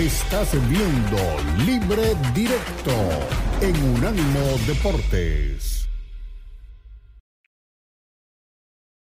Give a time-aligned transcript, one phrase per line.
[0.00, 1.18] Estás viendo
[1.66, 2.90] Libre Directo
[3.60, 5.86] en Unánimo Deportes.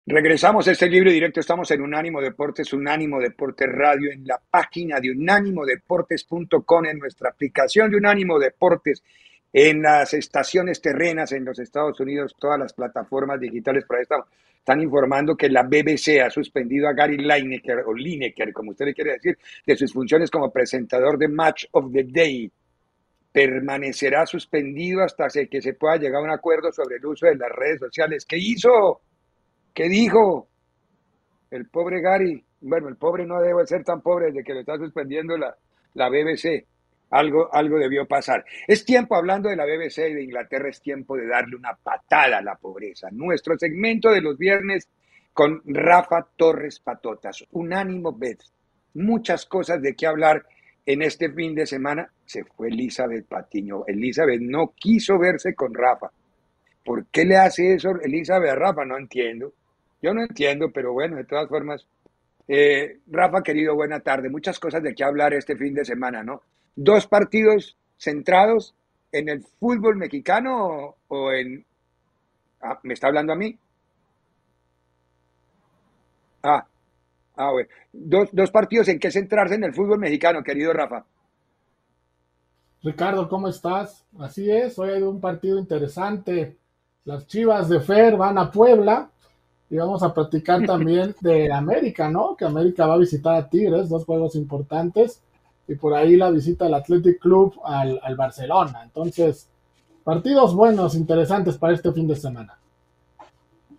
[0.04, 5.00] Regresamos a este libre directo, estamos en Unánimo Deportes, Unánimo Deportes Radio, en la página
[5.00, 9.02] de unánimodeportes.com, en nuestra aplicación de Unánimo Deportes,
[9.54, 14.02] en las estaciones terrenas en los Estados Unidos, todas las plataformas digitales por ahí
[14.64, 18.94] están informando que la BBC ha suspendido a Gary Lineker, o Lineker, como usted le
[18.94, 22.50] quiere decir, de sus funciones como presentador de Match of the Day.
[23.30, 27.50] Permanecerá suspendido hasta que se pueda llegar a un acuerdo sobre el uso de las
[27.50, 28.24] redes sociales.
[28.24, 29.02] ¿Qué hizo?
[29.74, 30.48] ¿Qué dijo?
[31.50, 32.42] El pobre Gary.
[32.62, 35.54] Bueno, el pobre no debe ser tan pobre desde que lo está suspendiendo la,
[35.92, 36.64] la BBC
[37.10, 38.44] algo, algo debió pasar.
[38.66, 42.38] Es tiempo, hablando de la BBC y de Inglaterra, es tiempo de darle una patada
[42.38, 43.08] a la pobreza.
[43.12, 44.88] Nuestro segmento de los viernes
[45.32, 48.40] con Rafa Torres Patotas, unánimo bet.
[48.94, 50.46] Muchas cosas de qué hablar
[50.86, 52.10] en este fin de semana.
[52.24, 53.84] Se fue Elizabeth Patiño.
[53.86, 56.10] Elizabeth no quiso verse con Rafa.
[56.84, 58.84] ¿Por qué le hace eso Elizabeth a Rafa?
[58.84, 59.52] No entiendo.
[60.00, 61.86] Yo no entiendo, pero bueno, de todas formas.
[62.46, 64.28] Eh, Rafa, querido, buena tarde.
[64.28, 66.42] Muchas cosas de qué hablar este fin de semana, ¿no?
[66.76, 68.74] Dos partidos centrados
[69.12, 71.64] en el fútbol mexicano o, en...
[72.60, 73.56] Ah, ¿Me está hablando a mí?
[76.42, 76.66] Ah,
[77.36, 77.68] ah bueno.
[77.92, 81.04] Dos, dos partidos en qué centrarse en el fútbol mexicano, querido Rafa.
[82.82, 84.04] Ricardo, ¿cómo estás?
[84.18, 86.56] Así es, hoy hay un partido interesante.
[87.04, 89.10] Las Chivas de Fer van a Puebla
[89.70, 92.36] y vamos a platicar también de América, ¿no?
[92.36, 95.22] Que América va a visitar a Tigres, dos juegos importantes
[95.66, 98.82] y por ahí la visita al Athletic Club al, Barcelona.
[98.84, 99.48] Entonces,
[100.02, 102.58] partidos buenos, interesantes para este fin de semana.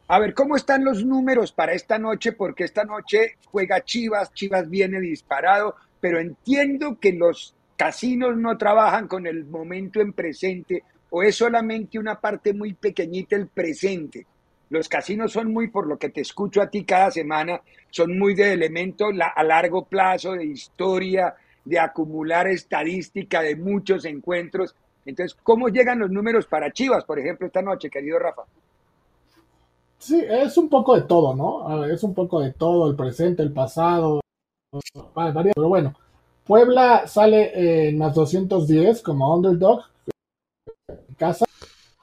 [0.08, 2.32] A ver, ¿cómo están los números para esta noche?
[2.32, 9.08] Porque esta noche juega Chivas, Chivas viene disparado, pero entiendo que los casinos no trabajan
[9.08, 14.26] con el momento en presente o es solamente una parte muy pequeñita el presente.
[14.70, 18.34] Los casinos son muy, por lo que te escucho a ti cada semana, son muy
[18.34, 21.36] de elemento a largo plazo, de historia,
[21.66, 24.76] de acumular estadística de muchos encuentros.
[25.06, 28.44] Entonces, ¿cómo llegan los números para Chivas, por ejemplo, esta noche, querido Rafa?
[29.98, 31.86] Sí, es un poco de todo, ¿no?
[31.86, 34.22] Es un poco de todo, el presente, el pasado,
[35.14, 35.96] pero bueno,
[36.46, 39.84] Puebla sale en más 210 como underdog
[40.88, 41.46] en casa,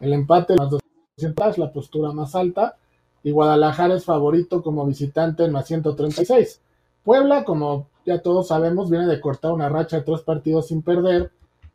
[0.01, 0.71] el empate más
[1.17, 2.77] 200, la postura más alta,
[3.23, 6.61] y Guadalajara es favorito como visitante en más 136.
[7.05, 11.31] Puebla, como ya todos sabemos, viene de cortar una racha de tres partidos sin perder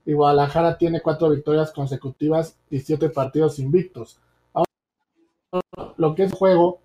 [0.05, 4.17] y Guadalajara tiene cuatro victorias consecutivas y siete partidos invictos.
[4.53, 6.79] Ahora, lo que es juego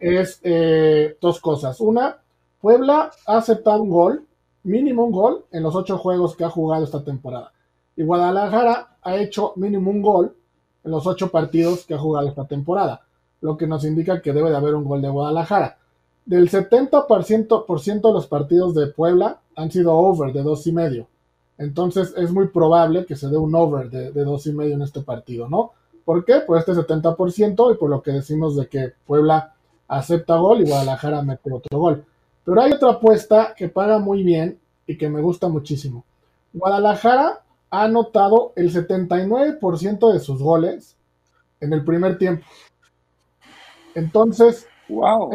[0.00, 1.80] es eh, dos cosas.
[1.80, 2.18] Una,
[2.60, 4.26] Puebla ha aceptado un gol,
[4.64, 7.52] mínimo un gol, en los ocho juegos que ha jugado esta temporada.
[7.94, 10.34] Y Guadalajara ha hecho mínimo un gol
[10.82, 13.02] en los ocho partidos que ha jugado esta temporada,
[13.40, 15.78] lo que nos indica que debe de haber un gol de Guadalajara.
[16.26, 21.06] Del 70% de los partidos de Puebla han sido over de dos y medio.
[21.58, 25.02] Entonces es muy probable que se dé un over de, dos y medio en este
[25.02, 25.72] partido, ¿no?
[26.04, 26.40] ¿Por qué?
[26.40, 29.54] Por este 70% y por lo que decimos de que Puebla
[29.86, 32.04] acepta gol y Guadalajara mete otro gol.
[32.44, 36.04] Pero hay otra apuesta que paga muy bien y que me gusta muchísimo.
[36.52, 40.96] Guadalajara ha anotado el 79% de sus goles
[41.60, 42.44] en el primer tiempo.
[43.94, 44.66] Entonces,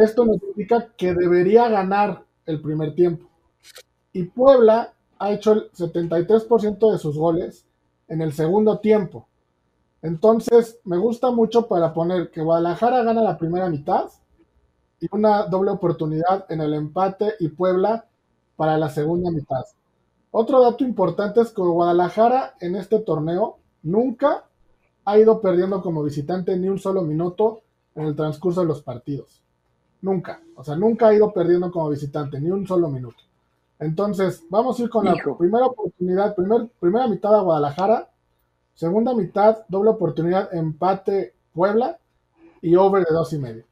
[0.02, 3.28] esto nos indica que debería ganar el primer tiempo.
[4.14, 7.66] Y Puebla ha hecho el 73% de sus goles
[8.08, 9.28] en el segundo tiempo.
[10.02, 14.10] Entonces, me gusta mucho para poner que Guadalajara gana la primera mitad
[15.00, 18.06] y una doble oportunidad en el empate y Puebla
[18.56, 19.64] para la segunda mitad.
[20.32, 24.46] Otro dato importante es que Guadalajara en este torneo nunca
[25.06, 27.62] ha ido perdiendo como visitante ni un solo minuto
[27.96, 29.44] en el transcurso de los partidos.
[30.02, 30.42] Nunca.
[30.56, 33.24] O sea, nunca ha ido perdiendo como visitante, ni un solo minuto.
[33.80, 36.36] Entonces, vamos a ir con la primera oportunidad,
[36.80, 38.10] primera mitad a Guadalajara,
[38.74, 41.98] segunda mitad, doble oportunidad, empate Puebla
[42.62, 43.64] y over de dos y medio.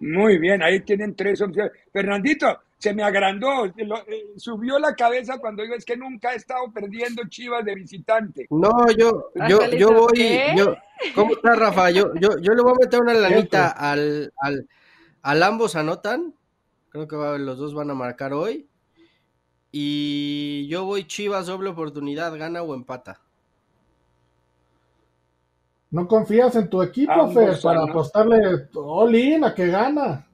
[0.00, 1.72] Muy bien, ahí tienen tres opciones.
[1.92, 6.70] Fernandito, se me agrandó, eh, subió la cabeza cuando digo es que nunca he estado
[6.72, 8.46] perdiendo Chivas de visitante.
[8.50, 10.76] No, yo, yo, yo voy, yo,
[11.14, 11.90] ¿cómo está Rafa?
[11.90, 14.68] Yo, yo, yo le voy a meter una lanita al, al,
[15.22, 16.32] al ambos anotan,
[16.90, 18.68] creo que los dos van a marcar hoy,
[19.72, 23.20] y yo voy Chivas doble oportunidad, gana o empata.
[25.90, 30.27] ¿No confías en tu equipo, Fer, para apostarle all in a que gana?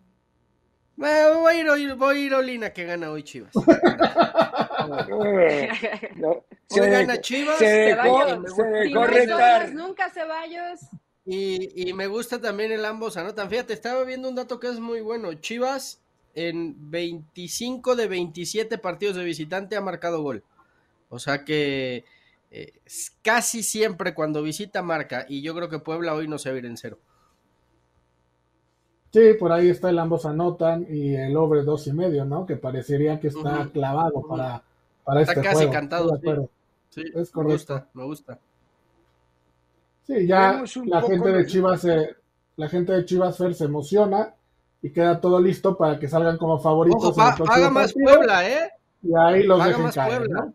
[0.97, 3.53] Voy a ir, voy a ir Olina que gana hoy Chivas.
[6.69, 7.59] se gana Chivas.
[7.59, 9.07] Se dejó, se dejó.
[9.73, 10.81] Nunca Ceballos.
[11.25, 13.49] Y, y me gusta también el ambos anotan.
[13.49, 15.33] Fíjate, estaba viendo un dato que es muy bueno.
[15.35, 16.03] Chivas
[16.35, 20.43] en 25 de 27 partidos de visitante ha marcado gol.
[21.09, 22.05] O sea que
[22.51, 22.73] eh,
[23.23, 25.27] casi siempre cuando visita marca.
[25.29, 26.99] Y yo creo que Puebla hoy no se va a ir en cero.
[29.15, 32.45] Sí, por ahí está el ambos anotan y el over dos y medio, ¿no?
[32.45, 34.61] Que parecería que está clavado para,
[35.05, 36.19] para está este casi cantado.
[36.91, 37.05] Sí.
[37.15, 37.45] es correcto.
[37.45, 38.39] Me gusta, me gusta.
[40.03, 42.17] Sí, ya la gente de Chivas se,
[42.57, 44.35] la gente de Chivas Fer se emociona
[44.83, 47.17] y queda todo listo para que salgan como favoritos.
[47.17, 48.73] Ojo, paga más Puebla, ¿eh?
[49.01, 50.53] Y ahí los dejen caer, ¿no?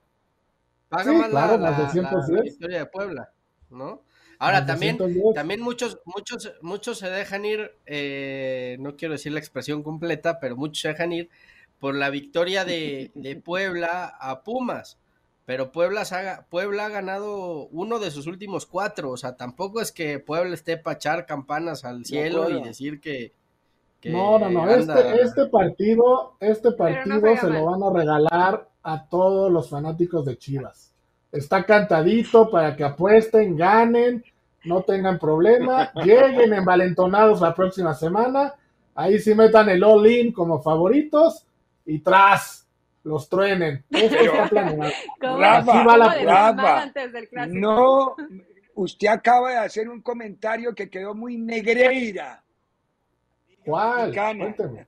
[0.90, 3.30] Paga más la, la, historia de Puebla,
[3.70, 4.02] ¿no?
[4.42, 4.98] Ahora también,
[5.36, 10.56] también muchos, muchos, muchos se dejan ir, eh, no quiero decir la expresión completa, pero
[10.56, 11.30] muchos se dejan ir
[11.78, 13.12] por la victoria de,
[13.46, 14.98] Puebla a Pumas.
[15.46, 16.06] Pero Puebla,
[16.50, 19.10] Puebla ha ganado uno de sus últimos cuatro.
[19.10, 23.34] O sea, tampoco es que Puebla esté para echar campanas al cielo y decir que,
[24.06, 24.70] no, no, no.
[24.70, 30.38] Este, este partido, este partido se lo van a regalar a todos los fanáticos de
[30.38, 30.94] Chivas.
[31.32, 34.24] Está cantadito para que apuesten, ganen,
[34.64, 38.56] no tengan problema, lleguen envalentonados la próxima semana.
[38.96, 41.46] Ahí sí metan el all-in como favoritos
[41.86, 42.68] y tras
[43.04, 43.84] los truenen.
[43.90, 44.16] Eso
[47.48, 48.16] No,
[48.76, 52.44] usted acaba de hacer un comentario que quedó muy negreira.
[53.66, 54.12] ¿Cuál?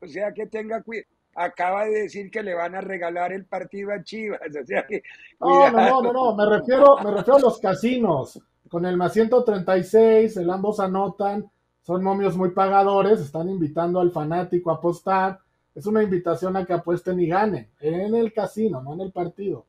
[0.02, 3.92] O sea que tenga cuidado acaba de decir que le van a regalar el partido
[3.92, 4.40] a Chivas.
[5.40, 8.40] no, no, no, no, me refiero, me refiero a los casinos.
[8.70, 11.50] Con el más 136, el ambos anotan,
[11.82, 15.40] son momios muy pagadores, están invitando al fanático a apostar.
[15.76, 19.66] Es una invitación a que apuesten y ganen en el casino, no en el partido.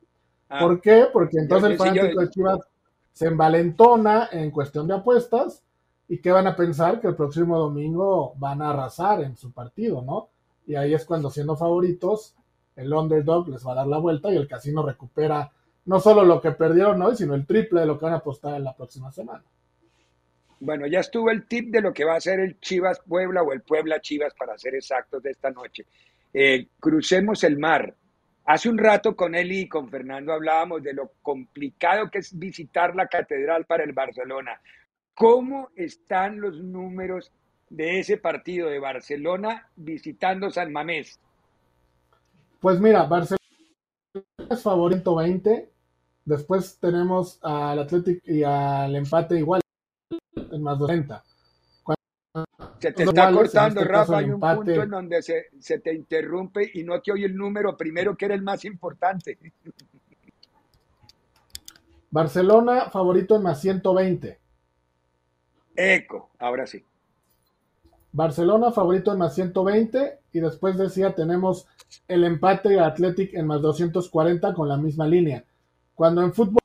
[0.49, 0.59] Ah.
[0.59, 1.07] ¿Por qué?
[1.11, 2.59] Porque entonces el fanático de Chivas
[3.11, 5.63] se envalentona en cuestión de apuestas
[6.07, 10.01] y que van a pensar que el próximo domingo van a arrasar en su partido,
[10.01, 10.29] ¿no?
[10.65, 12.35] Y ahí es cuando siendo favoritos,
[12.75, 15.51] el underdog les va a dar la vuelta y el casino recupera
[15.85, 18.55] no solo lo que perdieron hoy, sino el triple de lo que van a apostar
[18.55, 19.43] en la próxima semana.
[20.59, 23.51] Bueno, ya estuvo el tip de lo que va a ser el Chivas Puebla o
[23.51, 25.85] el Puebla Chivas para ser exactos de esta noche.
[26.33, 27.93] Eh, crucemos el mar.
[28.45, 32.95] Hace un rato con él y con Fernando hablábamos de lo complicado que es visitar
[32.95, 34.59] la catedral para el Barcelona.
[35.13, 37.31] ¿Cómo están los números
[37.73, 41.19] de ese partido de Barcelona visitando San Mamés?
[42.61, 43.41] Pues mira, Barcelona
[44.49, 45.69] es favorito 20.
[46.23, 49.61] Después tenemos al Athletic y al empate igual,
[50.35, 51.23] en más 90.
[52.77, 54.17] Se te está cortando, este Rafa.
[54.19, 57.75] Hay un punto en donde se, se, te interrumpe y no te oye el número
[57.75, 59.37] primero, que era el más importante.
[62.11, 64.39] Barcelona, favorito en más 120.
[65.75, 66.85] Eco, ahora sí.
[68.13, 71.65] Barcelona favorito en más 120 y después decía tenemos
[72.07, 75.43] el empate Athletic en más 240 con la misma línea.
[75.95, 76.59] Cuando en fútbol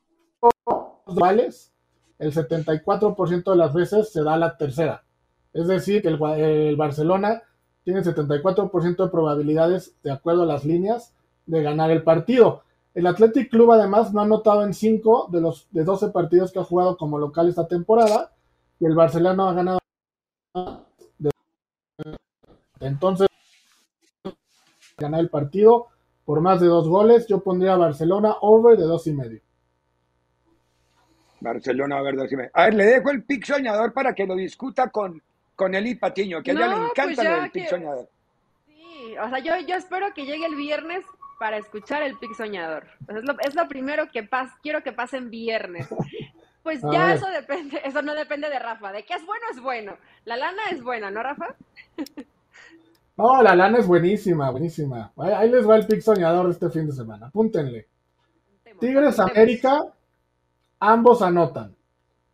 [1.07, 1.73] vales,
[2.19, 5.03] el 74% de las veces se da la tercera.
[5.51, 7.41] Es decir, que el, Barcelona
[7.83, 11.13] tiene 74% de probabilidades, de acuerdo a las líneas,
[11.47, 12.61] de ganar el partido.
[12.93, 16.59] El Athletic Club además no ha anotado en 5 de los de 12 partidos que
[16.59, 18.31] ha jugado como local esta temporada
[18.79, 19.79] y el Barcelona ha ganado
[22.79, 23.27] entonces,
[24.97, 25.87] ganar el partido
[26.25, 27.27] por más de dos goles.
[27.27, 29.41] Yo pondría a Barcelona over de dos y medio.
[31.41, 32.51] Barcelona over dos y medio.
[32.53, 35.21] A ver, le dejo el pick soñador para que lo discuta con,
[35.55, 38.09] con Eli Patiño, que a ella le pues encanta el pick soñador.
[38.67, 41.05] Sí, o sea, yo, yo espero que llegue el viernes
[41.39, 42.85] para escuchar el pick soñador.
[43.07, 45.87] es, lo, es, lo, primero que pas, quiero que pase en viernes.
[46.69, 48.91] Pues ya eso depende, eso no depende de Rafa.
[48.91, 49.97] De qué es bueno es bueno.
[50.25, 51.55] La lana es buena, ¿no, Rafa?
[53.17, 55.11] No, la lana es buenísima, buenísima.
[55.17, 57.25] Ahí les va el pick soñador este fin de semana.
[57.25, 57.87] Apúntenle.
[58.79, 59.83] Tigres América,
[60.79, 61.75] ambos anotan.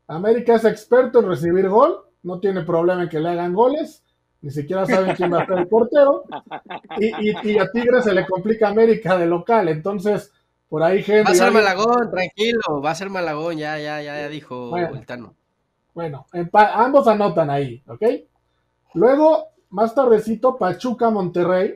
[0.06, 4.04] América es experto en recibir gol, no tiene problema en que le hagan goles,
[4.42, 6.26] ni siquiera saben quién va a ser el portero.
[7.00, 10.34] Y, a Tigres se le complica América de local, entonces
[10.70, 11.04] por ahí.
[11.08, 15.36] Va a ser Malagón, tranquilo, va a ser Malagón, ya, ya, ya, ya dijo bueno,
[15.94, 18.04] Bueno, ambos anotan ahí, ¿ok?
[18.94, 21.76] Luego más tardecito, Pachuca Monterrey,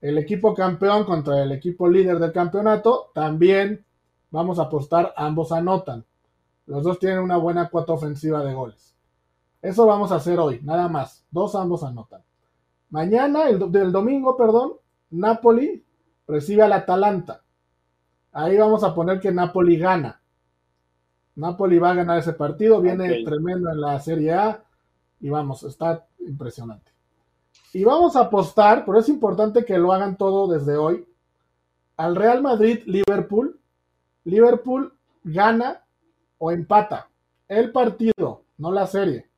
[0.00, 3.84] el equipo campeón contra el equipo líder del campeonato, también
[4.30, 6.04] vamos a apostar, ambos anotan.
[6.66, 8.94] Los dos tienen una buena cuota ofensiva de goles.
[9.60, 11.26] Eso vamos a hacer hoy, nada más.
[11.30, 12.22] Dos ambos anotan.
[12.88, 14.74] Mañana, el del domingo, perdón,
[15.10, 15.84] Napoli
[16.26, 17.42] recibe al Atalanta.
[18.32, 20.20] Ahí vamos a poner que Napoli gana.
[21.36, 24.62] Napoli va a ganar ese partido, viene tremendo en la Serie A
[25.20, 26.90] y vamos, está impresionante.
[27.72, 31.06] Y vamos a apostar, pero es importante que lo hagan todo desde hoy,
[31.96, 33.58] al Real Madrid-Liverpool.
[34.24, 34.92] Liverpool
[35.24, 35.82] gana
[36.38, 37.08] o empata
[37.48, 39.28] el partido, no la serie.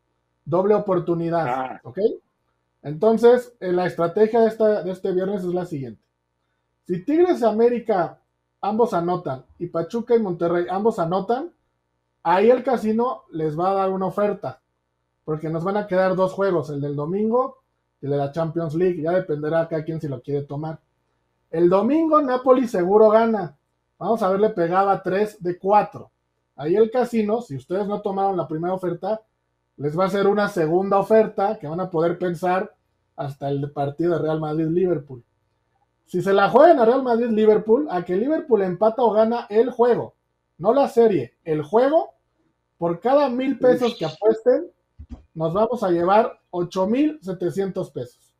[0.45, 1.81] Doble oportunidad, ah.
[1.85, 1.99] ¿ok?
[2.83, 6.03] Entonces, eh, la estrategia de, de este viernes es la siguiente.
[6.85, 8.19] Si Tigres América
[8.63, 11.53] ambos anotan y Pachuca y Monterrey ambos anotan,
[12.23, 14.63] ahí el casino les va a dar una oferta,
[15.25, 17.59] porque nos van a quedar dos juegos, el del domingo
[18.01, 20.81] y el de la Champions League, ya dependerá acá quién si lo quiere tomar.
[21.51, 23.57] El domingo Napoli seguro gana,
[23.99, 26.11] vamos a verle pegaba 3 de 4.
[26.57, 29.21] Ahí el casino, si ustedes no tomaron la primera oferta,
[29.77, 32.75] les va a hacer una segunda oferta que van a poder pensar
[33.17, 35.25] hasta el partido de Real Madrid-Liverpool.
[36.13, 40.15] Si se la juegan a Real Madrid-Liverpool, a que Liverpool empata o gana el juego,
[40.59, 42.13] no la serie, el juego,
[42.77, 44.71] por cada mil pesos que apuesten,
[45.33, 48.37] nos vamos a llevar ocho mil setecientos pesos.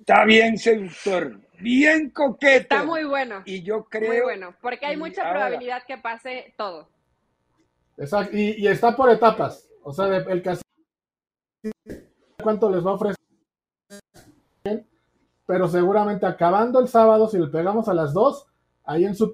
[0.00, 1.40] Está bien, seductor.
[1.60, 2.74] Bien coqueto.
[2.74, 3.42] Está muy bueno.
[3.44, 4.10] Y yo creo.
[4.10, 6.88] Muy bueno, porque hay mucha probabilidad que pase todo.
[7.96, 8.36] Exacto.
[8.36, 9.68] Y, está por etapas.
[9.84, 10.62] O sea, el casino.
[12.42, 13.17] ¿Cuánto les va a ofrecer?
[15.48, 18.46] Pero seguramente acabando el sábado, si le pegamos a las 2,
[18.84, 19.32] ahí en su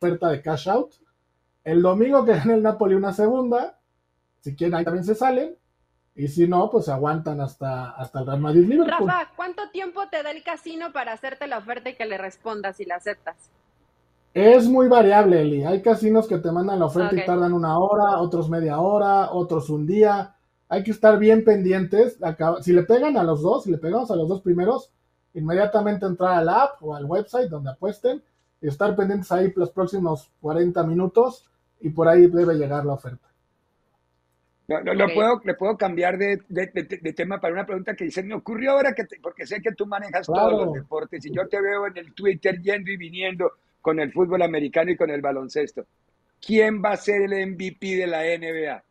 [0.00, 0.94] oferta de cash out.
[1.62, 3.78] El domingo que gane el Napoli una segunda.
[4.40, 5.54] Si quieren, ahí también se salen.
[6.14, 9.06] Y si no, pues aguantan hasta, hasta el Real Madrid Liverpool.
[9.06, 12.80] Rafa, ¿cuánto tiempo te da el casino para hacerte la oferta y que le respondas
[12.80, 13.50] y la aceptas?
[14.32, 15.64] Es muy variable, Eli.
[15.64, 19.68] Hay casinos que te mandan la oferta y tardan una hora, otros media hora, otros
[19.68, 20.37] un día.
[20.68, 22.18] Hay que estar bien pendientes.
[22.60, 24.90] Si le pegan a los dos, si le pegamos a los dos primeros,
[25.34, 28.22] inmediatamente entrar al app o al website donde apuesten
[28.60, 31.48] y estar pendientes ahí los próximos 40 minutos
[31.80, 33.28] y por ahí debe llegar la oferta.
[34.68, 36.36] Lo, puedo, le puedo cambiar de,
[37.16, 40.26] tema para una pregunta que dice, me ocurrió ahora que, porque sé que tú manejas
[40.26, 44.12] todos los deportes y yo te veo en el Twitter yendo y viniendo con el
[44.12, 45.86] fútbol americano y con el baloncesto.
[46.44, 48.84] ¿Quién va a ser el MVP de la NBA?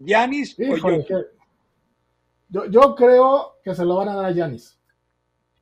[0.00, 0.76] ¿Yanis o
[2.48, 2.66] yo?
[2.68, 2.94] yo?
[2.94, 4.78] creo que se lo van a dar a Yanis.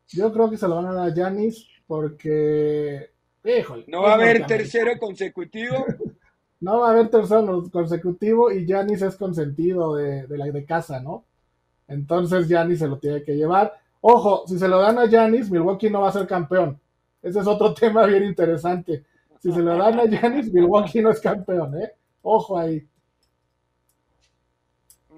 [0.09, 3.11] Yo creo que se lo van a dar a Yanis porque...
[3.45, 5.85] Híjole, ¿No va a haber tercero consecutivo?
[6.61, 10.99] No va a haber tercero consecutivo y Yanis es consentido de, de, la de casa,
[10.99, 11.25] ¿no?
[11.87, 13.79] Entonces Yanis se lo tiene que llevar.
[14.01, 16.81] Ojo, si se lo dan a Yanis, Milwaukee no va a ser campeón.
[17.23, 19.05] Ese es otro tema bien interesante.
[19.41, 21.93] Si se lo dan a Yanis, Milwaukee no es campeón, ¿eh?
[22.23, 22.85] Ojo ahí.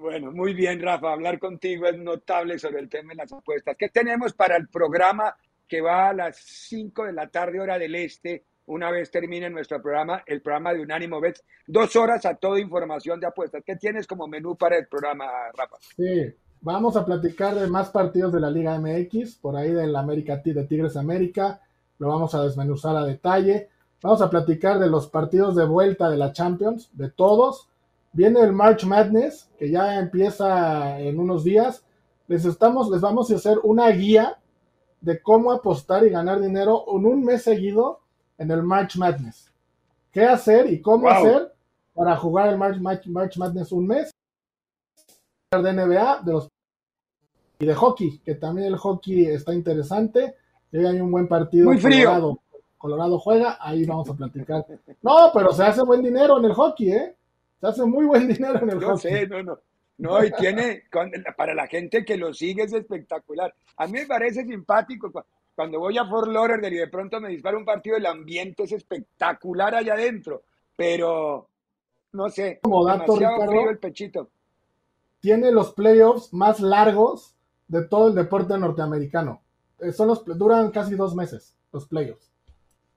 [0.01, 1.13] Bueno, muy bien, Rafa.
[1.13, 3.75] Hablar contigo es notable sobre el tema de las apuestas.
[3.77, 5.35] ¿Qué tenemos para el programa
[5.67, 8.45] que va a las 5 de la tarde, hora del este?
[8.67, 13.19] una vez termine nuestro programa, el programa de Unánimo Bets, dos horas a toda información
[13.19, 13.63] de apuestas.
[13.65, 15.75] ¿Qué tienes como menú para el programa, Rafa?
[15.97, 20.37] Sí, vamos a platicar de más partidos de la Liga MX, por ahí del América
[20.37, 21.59] de Tigres América,
[21.99, 23.69] lo vamos a desmenuzar a detalle.
[24.01, 27.67] Vamos a platicar de los partidos de vuelta de la Champions, de todos.
[28.13, 31.83] Viene el March Madness, que ya empieza en unos días.
[32.27, 34.37] Les, estamos, les vamos a hacer una guía
[34.99, 38.01] de cómo apostar y ganar dinero en un mes seguido
[38.37, 39.51] en el March Madness.
[40.11, 41.53] ¿Qué hacer y cómo hacer
[41.93, 44.11] para jugar el March, March, Madness un mes?
[45.51, 46.47] De NBA, de los
[47.59, 50.35] y de hockey, que también el hockey está interesante.
[50.71, 51.65] Y hay un buen partido.
[51.65, 52.09] Muy frío.
[52.09, 52.39] Colorado,
[52.77, 54.65] Colorado juega, ahí vamos a platicar.
[55.01, 57.15] No, pero se hace buen dinero en el hockey, ¿eh?
[57.61, 59.11] Se hace muy buen dinero en el Yo hockey.
[59.11, 59.59] Sé, no, no.
[59.97, 60.83] No, y tiene,
[61.37, 63.53] para la gente que lo sigue es espectacular.
[63.77, 65.11] A mí me parece simpático
[65.53, 68.71] cuando voy a Fort Lauderdale y de pronto me dispara un partido, el ambiente es
[68.71, 70.41] espectacular allá adentro,
[70.75, 71.49] pero
[72.13, 74.31] no sé, como dato Ricardo, el pechito.
[75.19, 77.35] Tiene los playoffs más largos
[77.67, 79.43] de todo el deporte norteamericano.
[79.79, 82.31] Eh, son los, duran casi dos meses los playoffs.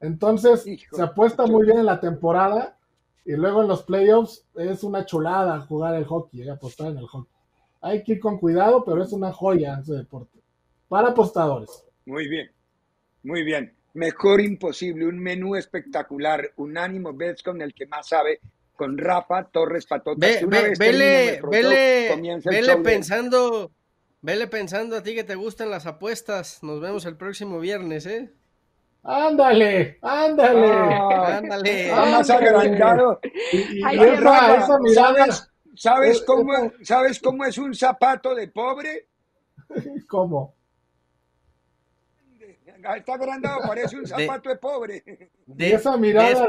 [0.00, 2.78] Entonces, se apuesta muy bien en la temporada
[3.24, 6.98] y luego en los playoffs es una chulada jugar el hockey, y eh, apostar en
[6.98, 7.32] el hockey.
[7.80, 10.38] Hay que ir con cuidado, pero es una joya ese deporte.
[10.88, 11.84] Para apostadores.
[12.06, 12.50] Muy bien,
[13.22, 13.74] muy bien.
[13.94, 18.40] Mejor imposible, un menú espectacular, unánimo bets con el que más sabe,
[18.74, 20.26] con Rafa Torres Patota.
[20.26, 23.70] Ve, vele, vele, vele pensando,
[24.20, 26.62] vele pensando a ti que te gustan las apuestas.
[26.62, 28.32] Nos vemos el próximo viernes, ¿eh?
[29.04, 31.92] Ándale, ándale, ándale.
[31.92, 33.20] más agrandado.
[33.52, 35.26] Y, esa, mirada,
[35.76, 39.08] ¿Sabes cómo, ¿Sabes cómo es un zapato de pobre?
[40.08, 40.54] ¿Cómo?
[42.96, 45.04] Está agrandado, parece un zapato de, pobre.
[45.46, 46.46] De, esa mirada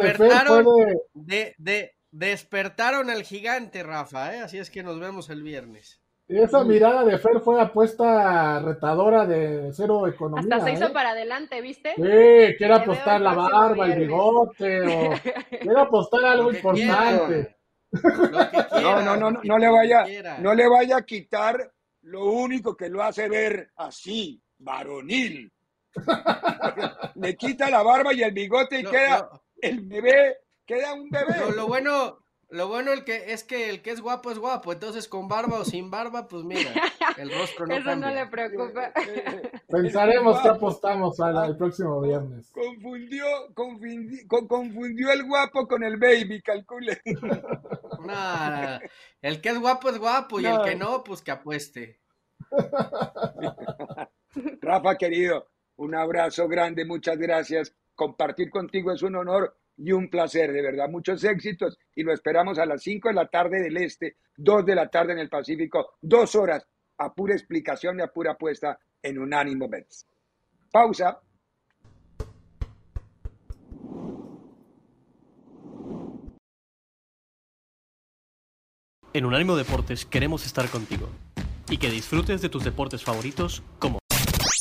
[1.13, 4.39] de, de, despertaron al gigante, Rafa, ¿eh?
[4.39, 6.01] así es que nos vemos el viernes.
[6.27, 10.55] Esa mirada de Fer fue apuesta retadora de cero economía.
[10.55, 10.93] Hasta se hizo ¿eh?
[10.93, 11.93] para adelante, ¿viste?
[11.95, 15.11] Sí, quiere apostar la barba, el bigote, o
[15.61, 17.55] quiere apostar algo importante.
[18.81, 20.03] no, no, no, no, le vaya,
[20.39, 25.51] no le vaya a quitar lo único que lo hace ver así, varonil.
[27.15, 29.29] le quita la barba y el bigote y queda
[29.61, 31.55] el bebé, queda un bebé.
[31.55, 35.07] lo bueno, lo bueno el que es que el que es guapo es guapo, entonces
[35.07, 36.71] con barba o sin barba, pues mira,
[37.17, 38.91] el rostro no Eso no le preocupa.
[39.67, 42.51] Pensaremos que apostamos al, próximo viernes.
[42.51, 47.01] Confundió, confundió, confundió el guapo con el baby, calcule.
[48.05, 48.79] No,
[49.23, 51.99] el que es guapo es guapo y el que no, pues que apueste.
[54.61, 55.47] Rafa, querido,
[55.77, 57.73] un abrazo grande, muchas gracias.
[57.95, 60.89] Compartir contigo es un honor y un placer, de verdad.
[60.89, 64.75] Muchos éxitos y lo esperamos a las 5 de la tarde del Este, 2 de
[64.75, 66.67] la tarde en el Pacífico, dos horas
[66.97, 70.07] a pura explicación y a pura apuesta en Unánimo Bets.
[70.71, 71.19] Pausa.
[79.13, 81.09] En Unánimo Deportes queremos estar contigo
[81.69, 83.99] y que disfrutes de tus deportes favoritos como